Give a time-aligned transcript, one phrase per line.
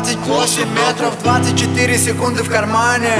[0.00, 3.12] 28 метров, 24 секунды в кармане.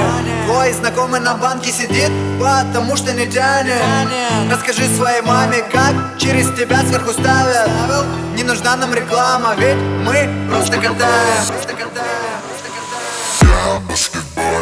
[0.45, 3.81] Твой знакомый на банке сидит, потому что не тянет.
[4.51, 7.69] Расскажи своей маме, как через тебя сверху ставят.
[8.35, 11.45] Не нужна нам реклама, ведь мы просто катаем.
[13.41, 14.54] Я баскетбол.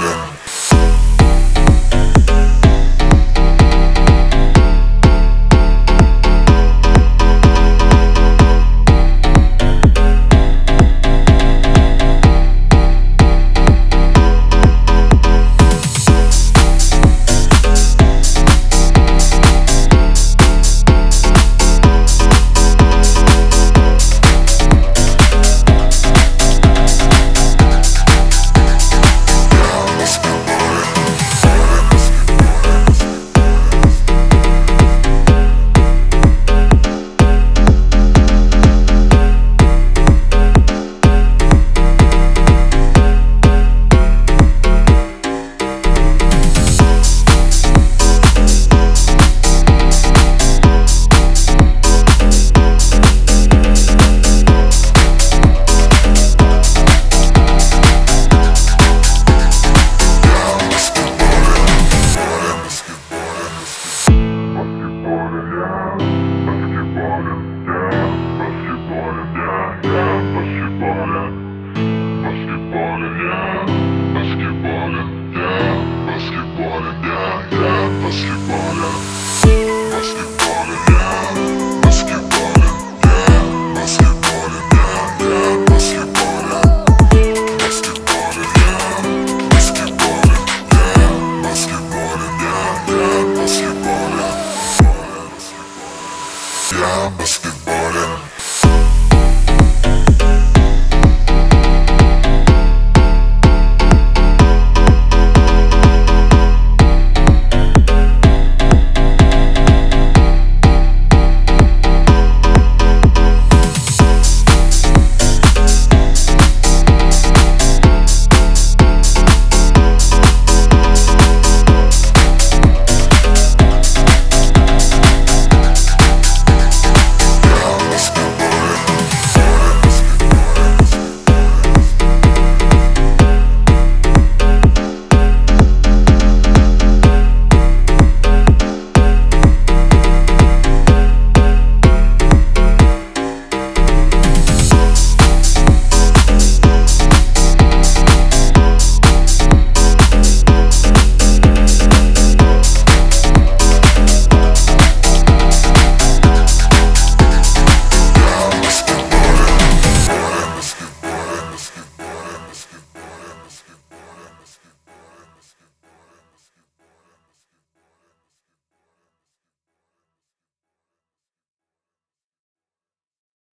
[97.96, 98.32] yeah